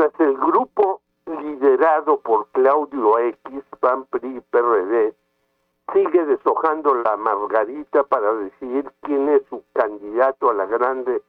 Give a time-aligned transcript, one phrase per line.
[0.00, 5.14] Mientras el grupo liderado por Claudio X, PAN, PRI PRD,
[5.92, 11.22] sigue deshojando la margarita para decidir quién es su candidato a la grande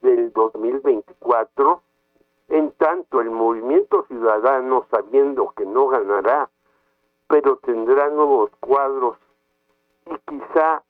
[0.00, 1.80] del 2024,
[2.48, 6.50] en tanto el movimiento ciudadano, sabiendo que no ganará,
[7.28, 9.16] pero tendrá nuevos cuadros
[10.06, 10.82] y quizá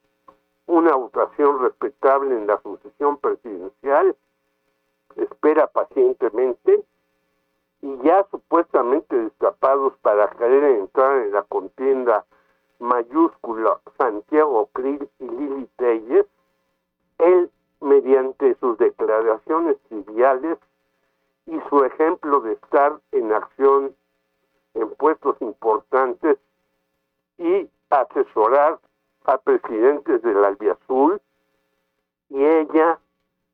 [0.65, 4.15] una votación respetable en la sucesión presidencial,
[5.15, 6.85] espera pacientemente
[7.81, 12.25] y ya supuestamente destapados para querer entrar en la contienda
[12.79, 16.25] mayúscula Santiago Krill y Lili Telles,
[17.17, 17.49] él
[17.81, 20.57] mediante sus declaraciones triviales
[21.45, 23.95] y su ejemplo de estar en acción
[24.73, 26.37] en puestos importantes
[27.37, 28.79] y asesorar
[29.25, 31.21] a presidentes del Albiazul
[32.29, 32.99] y ella,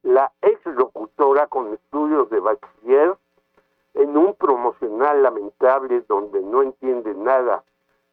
[0.04, 3.18] la ex locutora con estudios de bachiller,
[3.96, 7.64] en un promocional lamentable donde no entiende nada,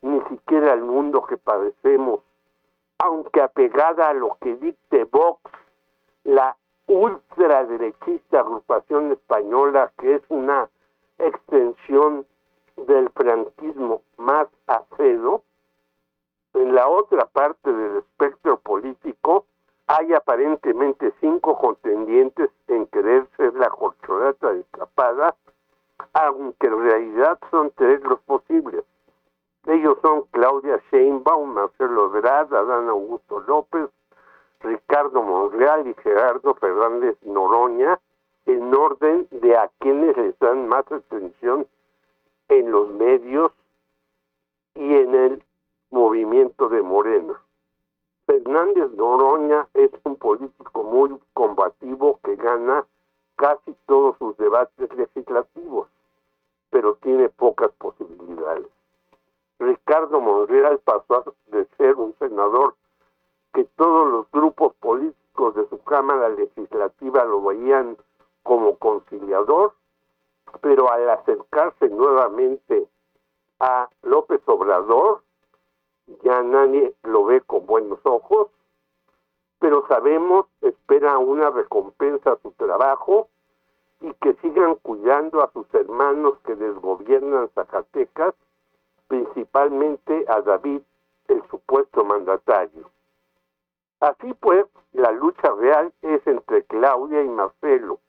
[0.01, 2.21] ni siquiera el mundo que padecemos,
[2.99, 5.41] aunque apegada a lo que dicte Vox,
[6.25, 6.57] la
[6.87, 10.69] ultraderechista agrupación española, que es una
[11.19, 12.27] extensión
[12.77, 15.43] del franquismo más acedo,
[16.55, 19.47] en la otra parte del espectro político
[19.87, 25.35] hay aparentemente cinco contendientes en querer ser la corcholata escapada,
[26.13, 28.85] aunque en realidad son tres los posibles.
[29.67, 33.89] Ellos son Claudia Sheinbaum, Marcelo Ebrard, Adán Augusto López,
[34.61, 37.99] Ricardo Monreal y Gerardo Fernández Noroña,
[38.47, 41.67] en orden de a quienes les dan más atención
[42.49, 43.53] en los medios
[44.75, 45.45] y en el
[45.91, 47.41] movimiento de Morena.
[48.27, 52.85] Fernández Noroña es un político muy combativo que gana
[53.37, 55.89] casi todos sus debates legislativos,
[56.73, 58.67] pero tiene pocas posibilidades.
[59.59, 62.75] Ricardo Monreal pasó de ser un senador
[63.53, 67.99] que todos los grupos políticos de su Cámara Legislativa lo veían
[68.43, 69.75] como conciliador,
[70.63, 72.89] pero al acercarse nuevamente
[73.61, 75.21] a López Obrador,
[76.23, 78.49] ya nadie lo ve con buenos ojos,
[79.59, 83.29] pero sabemos, espera una recompensa a su trabajo
[84.03, 88.35] y que sigan cuidando a sus hermanos que desgobiernan Zacatecas,
[89.07, 90.83] principalmente a David,
[91.29, 92.91] el supuesto mandatario.
[94.01, 98.01] Así pues, la lucha real es entre Claudia y Marcelo,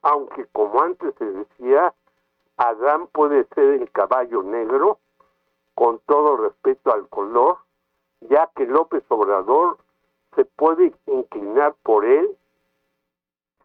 [0.00, 1.92] aunque como antes se decía,
[2.56, 4.98] Adán puede ser el caballo negro,
[5.74, 7.58] con todo respeto al color,
[8.20, 9.76] ya que López Obrador
[10.34, 12.36] se puede inclinar por él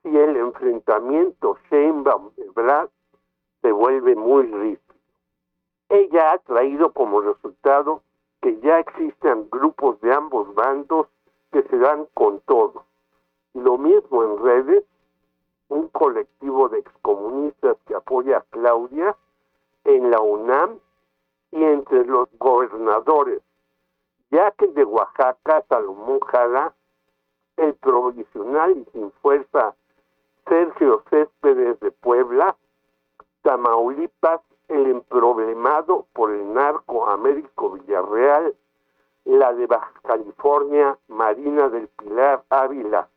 [0.04, 2.90] si el enfrentamiento Sheinbaum-Brad
[3.62, 4.96] se vuelve muy rígido.
[5.90, 8.04] Ella ha traído como resultado
[8.42, 11.08] que ya existen grupos de ambos bandos
[11.52, 12.86] que se dan con todo.
[13.54, 14.84] Lo mismo en redes,
[15.68, 19.16] un colectivo de excomunistas que apoya a Claudia
[19.84, 20.80] en la UNAM
[21.52, 23.42] y entre los gobernadores,
[24.30, 26.74] ya que de Oaxaca, Salomón Jara,
[27.58, 29.76] el provisional y sin fuerza
[30.50, 32.56] Sergio Céspedes de Puebla,
[33.44, 38.56] Tamaulipas, el emproblemado por el narco Américo Villarreal,
[39.26, 43.08] la de Baja California, Marina del Pilar Ávila,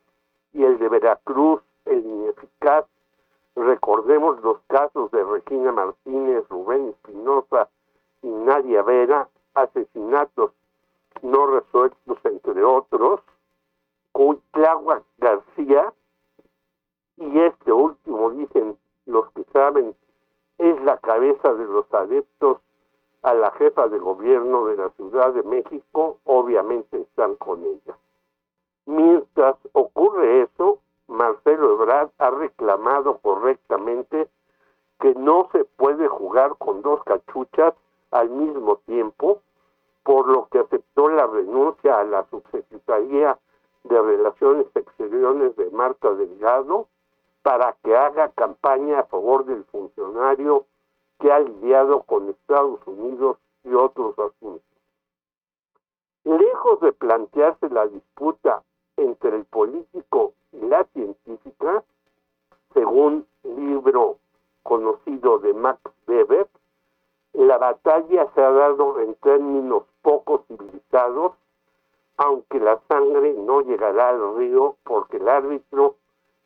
[0.53, 2.84] y el de Veracruz, el ineficaz.
[3.56, 7.70] Recordemos los casos de Regina Martínez, Rubén Espinosa
[8.20, 10.53] y Nadia Vera, asesinatos
[11.22, 13.20] no resueltos, entre otros,
[14.12, 15.93] Cuitlagua García,
[17.17, 19.95] y este último, dicen los que saben,
[20.59, 22.59] es la cabeza de los adeptos
[23.23, 27.97] a la jefa de gobierno de la Ciudad de México, obviamente están con ella.
[28.87, 34.29] Mientras ocurre eso, Marcelo Ebrard ha reclamado correctamente
[35.00, 37.75] que no se puede jugar con dos cachuchas
[38.11, 39.41] al mismo tiempo,
[40.03, 43.38] por lo que aceptó la renuncia a la subsecretaría
[43.85, 46.88] de Relaciones Exteriores de Marta Delgado
[47.43, 50.67] para que haga campaña a favor del funcionario
[51.19, 54.62] que ha lidiado con Estados Unidos y otros asuntos.
[56.25, 58.62] Lejos de plantearse la disputa
[58.97, 61.83] entre el político y la científica,
[62.75, 64.19] según libro
[64.62, 66.49] conocido de Max Weber,
[67.33, 71.33] la batalla se ha dado en términos poco civilizados,
[72.17, 75.97] aunque la sangre no llegará al río porque el árbitro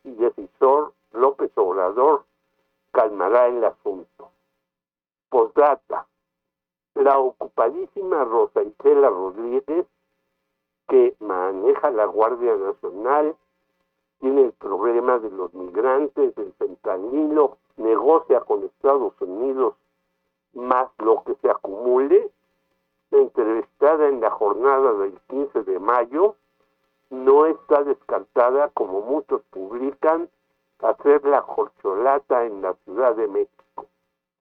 [0.07, 2.23] y decisor López Obrador
[2.91, 4.31] calmará el asunto.
[5.29, 6.07] Postdata.
[6.95, 9.85] La ocupadísima Rosa Isela Rodríguez,
[10.87, 13.35] que maneja la Guardia Nacional,
[14.19, 19.75] tiene el problema de los migrantes, del fentanilo, negocia con Estados Unidos
[20.53, 22.31] más lo que se acumule,
[23.11, 26.35] entrevistada en la jornada del 15 de mayo,
[27.09, 30.29] no está descartada, como muchos publican,
[30.79, 33.87] hacer la corcholata en la Ciudad de México,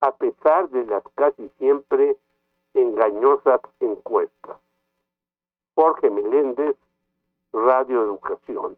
[0.00, 2.16] a pesar de las casi siempre
[2.74, 4.56] engañosas encuestas.
[5.74, 6.76] Jorge Meléndez,
[7.52, 8.76] Radio Educación.